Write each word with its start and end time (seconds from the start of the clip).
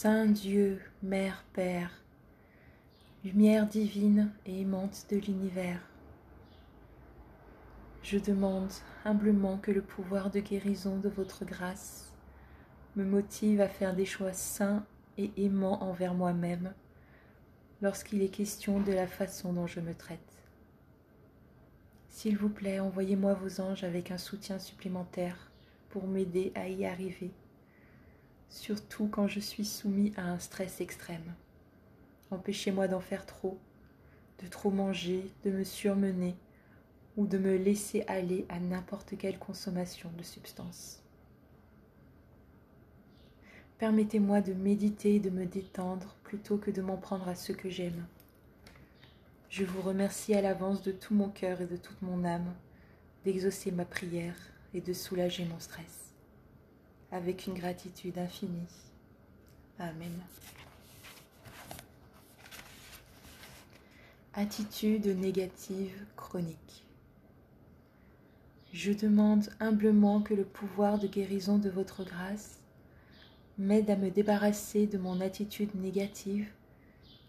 Saint 0.00 0.26
Dieu, 0.26 0.80
Mère, 1.02 1.44
Père, 1.52 1.90
lumière 3.24 3.66
divine 3.66 4.30
et 4.46 4.60
aimante 4.60 5.06
de 5.10 5.16
l'univers, 5.16 5.80
je 8.04 8.16
demande 8.16 8.70
humblement 9.04 9.58
que 9.58 9.72
le 9.72 9.82
pouvoir 9.82 10.30
de 10.30 10.38
guérison 10.38 10.98
de 10.98 11.08
votre 11.08 11.44
grâce 11.44 12.14
me 12.94 13.04
motive 13.04 13.60
à 13.60 13.66
faire 13.66 13.92
des 13.92 14.04
choix 14.04 14.32
saints 14.32 14.86
et 15.16 15.32
aimants 15.36 15.82
envers 15.82 16.14
moi-même 16.14 16.72
lorsqu'il 17.82 18.22
est 18.22 18.28
question 18.28 18.78
de 18.78 18.92
la 18.92 19.08
façon 19.08 19.52
dont 19.52 19.66
je 19.66 19.80
me 19.80 19.94
traite. 19.94 20.44
S'il 22.08 22.38
vous 22.38 22.50
plaît, 22.50 22.78
envoyez-moi 22.78 23.34
vos 23.34 23.60
anges 23.60 23.82
avec 23.82 24.12
un 24.12 24.18
soutien 24.18 24.60
supplémentaire 24.60 25.50
pour 25.88 26.06
m'aider 26.06 26.52
à 26.54 26.68
y 26.68 26.86
arriver, 26.86 27.32
surtout 28.48 29.08
quand 29.08 29.26
je 29.26 29.40
suis 29.40 29.64
soumis 29.64 30.12
à 30.16 30.22
un 30.22 30.38
stress 30.38 30.80
extrême. 30.80 31.34
Empêchez-moi 32.30 32.88
d'en 32.88 33.00
faire 33.00 33.26
trop, 33.26 33.58
de 34.42 34.48
trop 34.48 34.70
manger, 34.70 35.30
de 35.44 35.50
me 35.50 35.64
surmener 35.64 36.36
ou 37.16 37.26
de 37.26 37.38
me 37.38 37.56
laisser 37.56 38.04
aller 38.06 38.46
à 38.48 38.60
n'importe 38.60 39.16
quelle 39.18 39.38
consommation 39.38 40.10
de 40.16 40.22
substances. 40.22 41.02
Permettez-moi 43.78 44.40
de 44.40 44.52
méditer 44.54 45.16
et 45.16 45.20
de 45.20 45.30
me 45.30 45.46
détendre 45.46 46.16
plutôt 46.24 46.58
que 46.58 46.70
de 46.70 46.82
m'en 46.82 46.96
prendre 46.96 47.28
à 47.28 47.34
ceux 47.34 47.54
que 47.54 47.70
j'aime. 47.70 48.06
Je 49.50 49.64
vous 49.64 49.80
remercie 49.80 50.34
à 50.34 50.42
l'avance 50.42 50.82
de 50.82 50.92
tout 50.92 51.14
mon 51.14 51.28
cœur 51.28 51.60
et 51.60 51.66
de 51.66 51.76
toute 51.76 52.02
mon 52.02 52.24
âme 52.24 52.54
d'exaucer 53.24 53.70
ma 53.70 53.84
prière 53.84 54.36
et 54.74 54.80
de 54.80 54.92
soulager 54.92 55.44
mon 55.44 55.58
stress. 55.58 56.07
Avec 57.10 57.46
une 57.46 57.54
gratitude 57.54 58.18
infinie. 58.18 58.68
Amen. 59.78 60.12
Attitude 64.34 65.06
négative 65.06 66.04
chronique. 66.16 66.84
Je 68.74 68.92
demande 68.92 69.48
humblement 69.58 70.20
que 70.20 70.34
le 70.34 70.44
pouvoir 70.44 70.98
de 70.98 71.06
guérison 71.06 71.56
de 71.56 71.70
votre 71.70 72.04
grâce 72.04 72.60
m'aide 73.56 73.88
à 73.88 73.96
me 73.96 74.10
débarrasser 74.10 74.86
de 74.86 74.98
mon 74.98 75.22
attitude 75.22 75.74
négative 75.74 76.50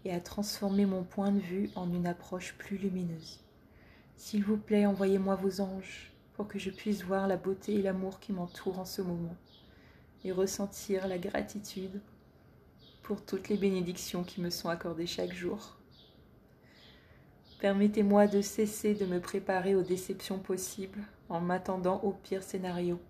et 0.04 0.12
à 0.12 0.20
transformer 0.20 0.84
mon 0.84 1.04
point 1.04 1.32
de 1.32 1.40
vue 1.40 1.70
en 1.74 1.90
une 1.90 2.06
approche 2.06 2.54
plus 2.58 2.76
lumineuse. 2.76 3.40
S'il 4.18 4.44
vous 4.44 4.58
plaît, 4.58 4.84
envoyez-moi 4.84 5.36
vos 5.36 5.62
anges 5.62 6.12
pour 6.34 6.48
que 6.48 6.58
je 6.58 6.68
puisse 6.68 7.02
voir 7.02 7.26
la 7.26 7.38
beauté 7.38 7.76
et 7.76 7.82
l'amour 7.82 8.20
qui 8.20 8.34
m'entourent 8.34 8.78
en 8.78 8.84
ce 8.84 9.00
moment 9.00 9.36
et 10.24 10.32
ressentir 10.32 11.08
la 11.08 11.18
gratitude 11.18 12.00
pour 13.02 13.24
toutes 13.24 13.48
les 13.48 13.56
bénédictions 13.56 14.24
qui 14.24 14.40
me 14.40 14.50
sont 14.50 14.68
accordées 14.68 15.06
chaque 15.06 15.32
jour. 15.32 15.76
Permettez-moi 17.60 18.26
de 18.26 18.40
cesser 18.40 18.94
de 18.94 19.06
me 19.06 19.20
préparer 19.20 19.74
aux 19.74 19.82
déceptions 19.82 20.38
possibles 20.38 21.02
en 21.28 21.40
m'attendant 21.40 22.00
au 22.02 22.12
pire 22.12 22.42
scénario 22.42 23.00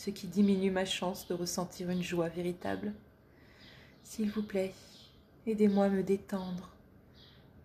ce 0.00 0.08
qui 0.08 0.28
diminue 0.28 0.70
ma 0.70 0.86
chance 0.86 1.28
de 1.28 1.34
ressentir 1.34 1.90
une 1.90 2.02
joie 2.02 2.30
véritable. 2.30 2.94
S'il 4.02 4.30
vous 4.30 4.42
plaît, 4.42 4.72
aidez-moi 5.46 5.84
à 5.84 5.88
me 5.90 6.02
détendre 6.02 6.70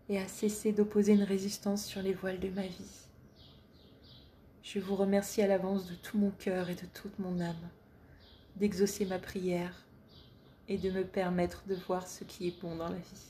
et 0.09 0.19
à 0.19 0.27
cesser 0.27 0.73
d'opposer 0.73 1.13
une 1.13 1.23
résistance 1.23 1.85
sur 1.85 2.01
les 2.01 2.13
voiles 2.13 2.41
de 2.41 2.49
ma 2.49 2.67
vie. 2.67 3.04
Je 4.65 4.79
vous 4.79 4.95
remercie 4.95 5.43
à 5.43 5.47
l'avance 5.47 5.85
de 5.85 5.93
tout 5.93 6.17
mon 6.17 6.31
cœur 6.31 6.71
et 6.71 6.75
de 6.75 6.87
toute 6.91 7.19
mon 7.19 7.39
âme 7.39 7.69
d'exaucer 8.55 9.05
ma 9.05 9.19
prière 9.19 9.85
et 10.67 10.79
de 10.79 10.89
me 10.89 11.03
permettre 11.03 11.63
de 11.67 11.75
voir 11.75 12.07
ce 12.07 12.23
qui 12.23 12.47
est 12.47 12.61
bon 12.61 12.75
dans 12.75 12.89
la 12.89 12.95
vie. 12.95 13.27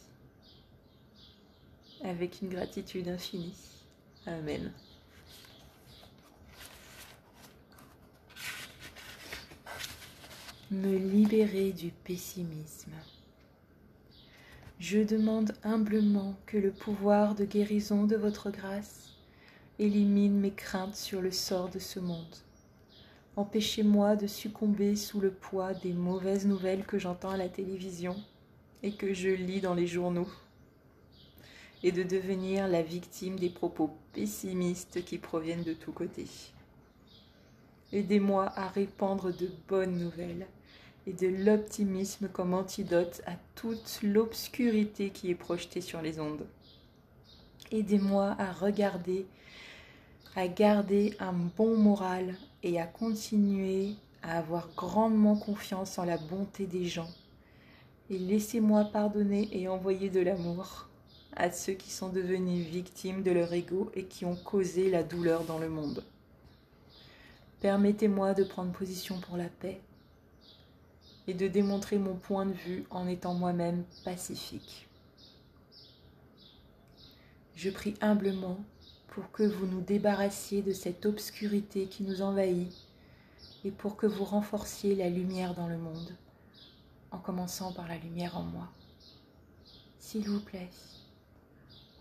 Avec 2.05 2.41
une 2.41 2.47
gratitude 2.47 3.09
infinie. 3.09 3.57
Amen. 4.25 4.71
me 10.71 10.97
libérer 10.97 11.71
du 11.73 11.91
pessimisme. 11.91 12.91
Je 14.79 14.99
demande 14.99 15.53
humblement 15.63 16.35
que 16.47 16.57
le 16.57 16.71
pouvoir 16.71 17.35
de 17.35 17.45
guérison 17.45 18.05
de 18.05 18.15
votre 18.15 18.49
grâce 18.49 19.04
élimine 19.79 20.39
mes 20.39 20.53
craintes 20.53 20.95
sur 20.95 21.21
le 21.21 21.31
sort 21.31 21.69
de 21.69 21.79
ce 21.79 21.99
monde. 21.99 22.35
Empêchez-moi 23.35 24.15
de 24.15 24.27
succomber 24.27 24.95
sous 24.95 25.19
le 25.19 25.31
poids 25.31 25.73
des 25.73 25.91
mauvaises 25.91 26.45
nouvelles 26.45 26.85
que 26.85 26.97
j'entends 26.97 27.31
à 27.31 27.37
la 27.37 27.49
télévision 27.49 28.15
et 28.83 28.93
que 28.93 29.13
je 29.13 29.29
lis 29.29 29.61
dans 29.61 29.73
les 29.73 29.87
journaux, 29.87 30.29
et 31.83 31.91
de 31.91 32.03
devenir 32.03 32.67
la 32.67 32.81
victime 32.81 33.37
des 33.37 33.49
propos 33.49 33.91
pessimistes 34.13 35.03
qui 35.03 35.17
proviennent 35.17 35.63
de 35.63 35.73
tous 35.73 35.91
côtés. 35.91 36.27
Aidez-moi 37.91 38.51
à 38.55 38.67
répandre 38.67 39.35
de 39.35 39.49
bonnes 39.67 39.97
nouvelles 39.97 40.47
et 41.07 41.13
de 41.13 41.27
l'optimisme 41.27 42.29
comme 42.29 42.53
antidote 42.53 43.21
à 43.25 43.33
toute 43.55 43.99
l'obscurité 44.01 45.09
qui 45.09 45.29
est 45.29 45.35
projetée 45.35 45.81
sur 45.81 46.01
les 46.01 46.19
ondes. 46.19 46.45
Aidez-moi 47.75 48.37
à 48.39 48.53
regarder, 48.53 49.25
à 50.33 50.47
garder 50.47 51.13
un 51.19 51.33
bon 51.33 51.75
moral 51.75 52.35
et 52.63 52.79
à 52.79 52.85
continuer 52.85 53.95
à 54.23 54.37
avoir 54.37 54.69
grandement 54.77 55.35
confiance 55.35 55.99
en 55.99 56.05
la 56.05 56.17
bonté 56.17 56.67
des 56.67 56.85
gens. 56.85 57.09
Et 58.09 58.17
laissez-moi 58.17 58.85
pardonner 58.85 59.49
et 59.51 59.67
envoyer 59.67 60.09
de 60.09 60.21
l'amour 60.21 60.87
à 61.35 61.51
ceux 61.51 61.73
qui 61.73 61.91
sont 61.91 62.07
devenus 62.07 62.65
victimes 62.65 63.23
de 63.23 63.31
leur 63.31 63.51
ego 63.51 63.91
et 63.93 64.05
qui 64.05 64.23
ont 64.23 64.37
causé 64.37 64.89
la 64.89 65.03
douleur 65.03 65.43
dans 65.43 65.59
le 65.59 65.67
monde. 65.67 66.01
Permettez-moi 67.59 68.33
de 68.33 68.45
prendre 68.45 68.71
position 68.71 69.19
pour 69.19 69.35
la 69.35 69.49
paix 69.49 69.81
et 71.27 71.33
de 71.33 71.49
démontrer 71.49 71.97
mon 71.97 72.15
point 72.15 72.45
de 72.45 72.53
vue 72.53 72.85
en 72.89 73.05
étant 73.05 73.33
moi-même 73.33 73.83
pacifique. 74.05 74.87
Je 77.55 77.69
prie 77.69 77.93
humblement 78.01 78.57
pour 79.07 79.31
que 79.31 79.43
vous 79.43 79.65
nous 79.65 79.79
débarrassiez 79.79 80.61
de 80.61 80.73
cette 80.73 81.05
obscurité 81.05 81.85
qui 81.85 82.03
nous 82.03 82.21
envahit 82.21 82.69
et 83.63 83.71
pour 83.71 83.95
que 83.95 84.05
vous 84.05 84.25
renforciez 84.25 84.93
la 84.93 85.09
lumière 85.09 85.55
dans 85.55 85.67
le 85.67 85.77
monde, 85.77 86.13
en 87.11 87.17
commençant 87.17 87.71
par 87.71 87.87
la 87.87 87.97
lumière 87.97 88.37
en 88.37 88.43
moi. 88.43 88.67
S'il 89.99 90.27
vous 90.27 90.41
plaît, 90.41 90.69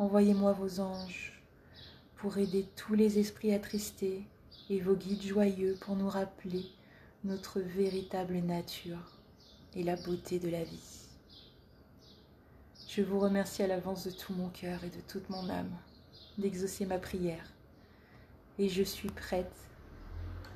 envoyez-moi 0.01 0.53
vos 0.55 0.81
anges 0.81 1.41
pour 2.17 2.37
aider 2.39 2.67
tous 2.75 2.95
les 2.95 3.21
esprits 3.21 3.55
attristés 3.55 4.25
et 4.71 4.81
vos 4.81 4.97
guides 4.97 5.23
joyeux 5.23 5.79
pour 5.81 5.95
nous 5.95 6.09
rappeler 6.09 6.65
notre 7.23 7.61
véritable 7.61 8.39
nature 8.39 9.21
et 9.77 9.85
la 9.85 9.95
beauté 9.95 10.41
de 10.41 10.49
la 10.49 10.65
vie. 10.65 11.04
Je 12.97 13.03
vous 13.03 13.19
remercie 13.19 13.65
à 13.65 13.67
l'avance 13.67 14.07
de 14.07 14.13
tout 14.13 14.33
mon 14.35 14.51
cœur 14.51 14.85
et 14.85 14.89
de 14.89 15.01
toute 15.09 15.29
mon 15.29 15.51
âme 15.51 15.73
d'exaucer 16.39 16.87
ma 16.87 16.99
prière 16.99 17.53
et 18.57 18.69
je 18.69 18.85
suis 18.85 19.09
prête 19.09 19.53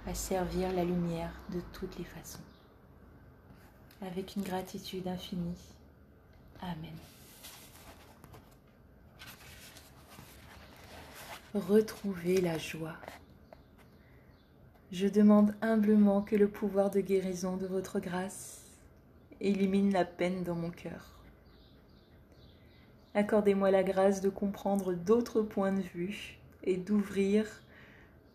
à 0.07 0.15
servir 0.15 0.73
la 0.73 0.85
lumière 0.85 1.33
de 1.53 1.61
toutes 1.73 1.99
les 1.99 2.05
façons. 2.05 2.39
Avec 4.03 4.37
une 4.37 4.45
gratitude 4.45 5.09
infinie. 5.09 5.59
Amen. 6.61 6.95
Retrouvez 11.55 12.41
la 12.41 12.57
joie. 12.57 12.99
Je 14.93 15.09
demande 15.09 15.57
humblement 15.61 16.23
que 16.23 16.37
le 16.37 16.47
pouvoir 16.47 16.91
de 16.91 17.01
guérison 17.01 17.57
de 17.57 17.67
votre 17.67 17.99
grâce 17.99 18.63
élimine 19.41 19.93
la 19.93 20.05
peine 20.05 20.45
dans 20.45 20.55
mon 20.55 20.71
cœur. 20.71 21.18
Accordez-moi 23.19 23.73
la 23.73 23.83
grâce 23.83 24.21
de 24.21 24.29
comprendre 24.29 24.93
d'autres 24.93 25.43
points 25.43 25.73
de 25.73 25.81
vue 25.81 26.39
et 26.63 26.77
d'ouvrir 26.77 27.47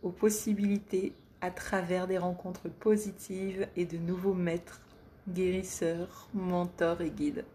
aux 0.02 0.10
possibilités 0.10 1.14
à 1.40 1.52
travers 1.52 2.06
des 2.06 2.18
rencontres 2.18 2.68
positives 2.68 3.66
et 3.78 3.86
de 3.86 3.96
nouveaux 3.96 4.34
maîtres, 4.34 4.82
guérisseurs, 5.30 6.28
mentors 6.34 7.00
et 7.00 7.12
guides. 7.12 7.46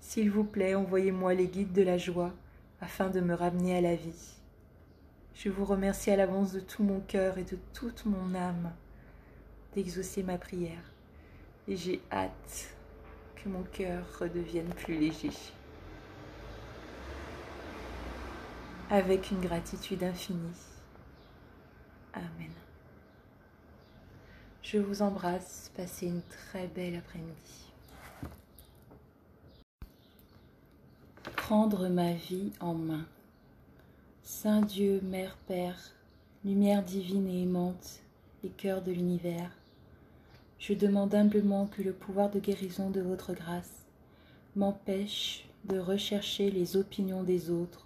S'il 0.00 0.30
vous 0.30 0.44
plaît, 0.44 0.74
envoyez-moi 0.74 1.34
les 1.34 1.46
guides 1.46 1.74
de 1.74 1.82
la 1.82 1.98
joie 1.98 2.32
afin 2.80 3.10
de 3.10 3.20
me 3.20 3.34
ramener 3.34 3.76
à 3.76 3.82
la 3.82 3.96
vie. 3.96 4.32
Je 5.34 5.50
vous 5.50 5.66
remercie 5.66 6.10
à 6.10 6.16
l'avance 6.16 6.54
de 6.54 6.60
tout 6.60 6.84
mon 6.84 7.00
cœur 7.00 7.36
et 7.36 7.44
de 7.44 7.58
toute 7.74 8.06
mon 8.06 8.34
âme 8.34 8.72
d'exaucer 9.74 10.22
ma 10.22 10.38
prière 10.38 10.90
et 11.68 11.76
j'ai 11.76 12.00
hâte 12.10 12.74
que 13.34 13.50
mon 13.50 13.64
cœur 13.64 14.06
redevienne 14.18 14.72
plus 14.72 14.98
léger. 14.98 15.28
Avec 18.88 19.32
une 19.32 19.40
gratitude 19.40 20.04
infinie. 20.04 20.38
Amen. 22.14 22.52
Je 24.62 24.78
vous 24.78 25.02
embrasse, 25.02 25.72
passez 25.76 26.06
une 26.06 26.22
très 26.22 26.68
belle 26.68 26.94
après-midi. 26.94 27.72
Prendre 31.34 31.88
ma 31.88 32.12
vie 32.12 32.52
en 32.60 32.74
main. 32.74 33.06
Saint 34.22 34.62
Dieu, 34.62 35.00
Mère, 35.02 35.36
Père, 35.48 35.92
lumière 36.44 36.84
divine 36.84 37.26
et 37.26 37.42
aimante, 37.42 38.00
et 38.44 38.50
cœur 38.50 38.82
de 38.82 38.92
l'univers, 38.92 39.50
je 40.60 40.74
demande 40.74 41.12
humblement 41.12 41.66
que 41.66 41.82
le 41.82 41.92
pouvoir 41.92 42.30
de 42.30 42.38
guérison 42.38 42.90
de 42.90 43.00
votre 43.00 43.32
grâce 43.34 43.84
m'empêche 44.54 45.48
de 45.64 45.80
rechercher 45.80 46.52
les 46.52 46.76
opinions 46.76 47.24
des 47.24 47.50
autres 47.50 47.85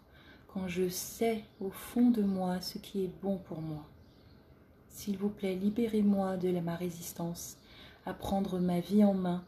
quand 0.52 0.66
je 0.66 0.88
sais 0.88 1.44
au 1.60 1.70
fond 1.70 2.10
de 2.10 2.22
moi 2.22 2.60
ce 2.60 2.78
qui 2.78 3.04
est 3.04 3.12
bon 3.22 3.38
pour 3.38 3.60
moi. 3.60 3.84
S'il 4.88 5.16
vous 5.16 5.28
plaît, 5.28 5.54
libérez-moi 5.54 6.36
de 6.36 6.50
ma 6.58 6.74
résistance 6.74 7.56
à 8.04 8.12
prendre 8.12 8.58
ma 8.58 8.80
vie 8.80 9.04
en 9.04 9.14
main 9.14 9.44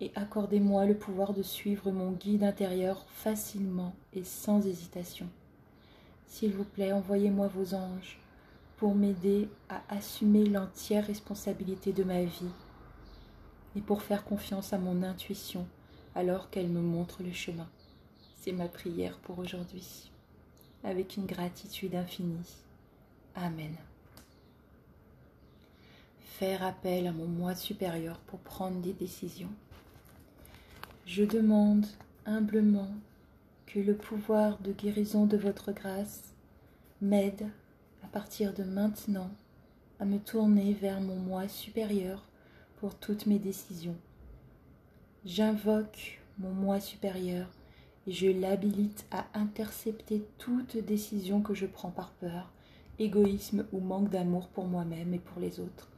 et 0.00 0.12
accordez-moi 0.14 0.84
le 0.84 0.96
pouvoir 0.96 1.32
de 1.32 1.42
suivre 1.42 1.90
mon 1.92 2.12
guide 2.12 2.44
intérieur 2.44 3.06
facilement 3.08 3.94
et 4.12 4.24
sans 4.24 4.66
hésitation. 4.66 5.28
S'il 6.26 6.52
vous 6.52 6.64
plaît, 6.64 6.92
envoyez-moi 6.92 7.48
vos 7.48 7.74
anges 7.74 8.18
pour 8.76 8.94
m'aider 8.94 9.48
à 9.68 9.80
assumer 9.88 10.44
l'entière 10.44 11.06
responsabilité 11.06 11.92
de 11.92 12.04
ma 12.04 12.24
vie 12.24 12.52
et 13.76 13.80
pour 13.80 14.02
faire 14.02 14.24
confiance 14.24 14.72
à 14.72 14.78
mon 14.78 15.02
intuition 15.02 15.66
alors 16.14 16.50
qu'elle 16.50 16.68
me 16.68 16.80
montre 16.80 17.22
le 17.22 17.32
chemin. 17.32 17.68
C'est 18.44 18.50
ma 18.50 18.66
prière 18.66 19.18
pour 19.18 19.38
aujourd'hui, 19.38 20.10
avec 20.82 21.16
une 21.16 21.26
gratitude 21.26 21.94
infinie. 21.94 22.56
Amen. 23.36 23.76
Faire 26.24 26.64
appel 26.64 27.06
à 27.06 27.12
mon 27.12 27.28
moi 27.28 27.54
supérieur 27.54 28.18
pour 28.18 28.40
prendre 28.40 28.80
des 28.80 28.94
décisions. 28.94 29.52
Je 31.06 31.22
demande 31.22 31.86
humblement 32.26 32.90
que 33.66 33.78
le 33.78 33.94
pouvoir 33.94 34.58
de 34.58 34.72
guérison 34.72 35.24
de 35.24 35.36
votre 35.36 35.70
grâce 35.70 36.34
m'aide 37.00 37.46
à 38.02 38.08
partir 38.08 38.54
de 38.54 38.64
maintenant 38.64 39.30
à 40.00 40.04
me 40.04 40.18
tourner 40.18 40.74
vers 40.74 41.00
mon 41.00 41.14
moi 41.14 41.46
supérieur 41.46 42.26
pour 42.78 42.96
toutes 42.96 43.26
mes 43.26 43.38
décisions. 43.38 43.98
J'invoque 45.24 46.20
mon 46.38 46.50
moi 46.50 46.80
supérieur 46.80 47.46
je 48.08 48.26
l'habilite 48.26 49.06
à 49.10 49.26
intercepter 49.34 50.24
toute 50.38 50.76
décision 50.76 51.40
que 51.40 51.54
je 51.54 51.66
prends 51.66 51.90
par 51.90 52.10
peur, 52.12 52.50
égoïsme 52.98 53.64
ou 53.72 53.80
manque 53.80 54.10
d'amour 54.10 54.48
pour 54.48 54.66
moi-même 54.66 55.14
et 55.14 55.18
pour 55.18 55.40
les 55.40 55.60
autres, 55.60 55.88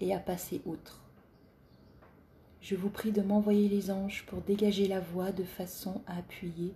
et 0.00 0.12
à 0.14 0.18
passer 0.18 0.60
outre. 0.66 1.00
Je 2.60 2.74
vous 2.74 2.90
prie 2.90 3.12
de 3.12 3.22
m'envoyer 3.22 3.68
les 3.68 3.90
anges 3.90 4.24
pour 4.26 4.40
dégager 4.40 4.88
la 4.88 5.00
voie 5.00 5.30
de 5.30 5.44
façon 5.44 6.02
à 6.06 6.18
appuyer 6.18 6.74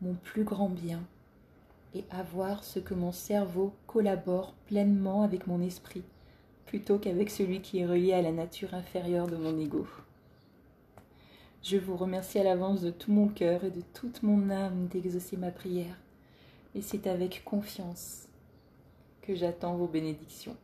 mon 0.00 0.14
plus 0.14 0.44
grand 0.44 0.68
bien 0.68 1.02
et 1.94 2.04
à 2.10 2.22
voir 2.22 2.62
ce 2.62 2.78
que 2.78 2.94
mon 2.94 3.12
cerveau 3.12 3.72
collabore 3.86 4.54
pleinement 4.66 5.22
avec 5.22 5.46
mon 5.46 5.60
esprit, 5.60 6.04
plutôt 6.66 6.98
qu'avec 6.98 7.30
celui 7.30 7.60
qui 7.60 7.78
est 7.78 7.86
relié 7.86 8.12
à 8.12 8.22
la 8.22 8.32
nature 8.32 8.74
inférieure 8.74 9.26
de 9.26 9.36
mon 9.36 9.58
ego. 9.58 9.86
Je 11.64 11.78
vous 11.78 11.96
remercie 11.96 12.38
à 12.38 12.44
l'avance 12.44 12.82
de 12.82 12.90
tout 12.90 13.10
mon 13.10 13.26
cœur 13.26 13.64
et 13.64 13.70
de 13.70 13.80
toute 13.94 14.22
mon 14.22 14.50
âme 14.50 14.86
d'exaucer 14.88 15.38
ma 15.38 15.50
prière, 15.50 15.96
et 16.74 16.82
c'est 16.82 17.06
avec 17.06 17.42
confiance 17.42 18.28
que 19.22 19.34
j'attends 19.34 19.74
vos 19.74 19.86
bénédictions. 19.86 20.58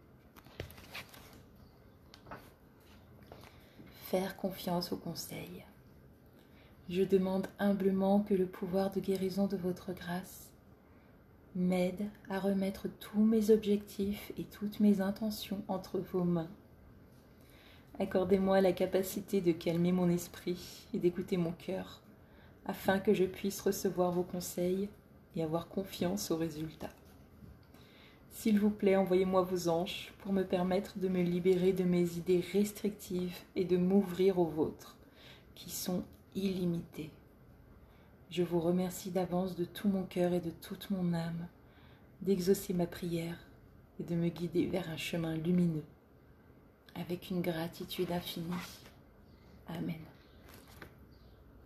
Faire 4.09 4.37
confiance 4.37 4.93
au 4.93 4.99
conseil. 4.99 5.65
Je 6.91 7.03
demande 7.03 7.47
humblement 7.59 8.21
que 8.21 8.35
le 8.35 8.45
pouvoir 8.45 8.91
de 8.91 9.01
guérison 9.01 9.47
de 9.47 9.57
votre 9.57 9.95
grâce 9.95 10.51
m'aide 11.57 12.11
à 12.29 12.39
remettre 12.39 12.89
tous 13.01 13.25
mes 13.25 13.49
objectifs 13.49 14.33
et 14.37 14.45
toutes 14.45 14.81
mes 14.81 15.01
intentions 15.01 15.63
entre 15.67 15.99
vos 15.99 16.25
mains 16.25 16.51
Accordez-moi 18.01 18.63
la 18.63 18.73
capacité 18.73 19.43
de 19.43 19.53
calmer 19.53 19.93
mon 19.93 20.09
esprit 20.09 20.87
et 20.95 20.99
d'écouter 20.99 21.37
mon 21.37 21.53
cœur, 21.53 22.01
afin 22.65 22.99
que 22.99 23.13
je 23.13 23.25
puisse 23.25 23.61
recevoir 23.61 24.11
vos 24.11 24.23
conseils 24.23 24.89
et 25.37 25.43
avoir 25.43 25.69
confiance 25.69 26.31
aux 26.31 26.39
résultats. 26.39 26.95
S'il 28.31 28.59
vous 28.59 28.71
plaît, 28.71 28.97
envoyez-moi 28.97 29.43
vos 29.43 29.69
anges 29.69 30.15
pour 30.21 30.33
me 30.33 30.45
permettre 30.45 30.99
de 30.99 31.09
me 31.09 31.21
libérer 31.21 31.75
de 31.75 31.85
mes 31.85 32.17
idées 32.17 32.43
restrictives 32.55 33.37
et 33.55 33.67
de 33.67 33.77
m'ouvrir 33.77 34.39
aux 34.39 34.47
vôtres, 34.47 34.97
qui 35.55 35.69
sont 35.69 36.03
illimitées. 36.35 37.11
Je 38.31 38.43
vous 38.43 38.61
remercie 38.61 39.11
d'avance 39.11 39.57
de 39.57 39.67
tout 39.67 39.89
mon 39.89 40.05
cœur 40.05 40.33
et 40.33 40.41
de 40.41 40.51
toute 40.63 40.89
mon 40.91 41.13
âme 41.13 41.49
d'exaucer 42.23 42.73
ma 42.73 42.87
prière 42.87 43.37
et 44.01 44.05
de 44.05 44.15
me 44.15 44.31
guider 44.31 44.65
vers 44.65 44.89
un 44.89 44.97
chemin 44.97 45.37
lumineux 45.37 45.85
avec 46.95 47.31
une 47.31 47.43
gratitude 47.43 48.11
infinie. 48.13 48.55
Amen. 49.69 50.01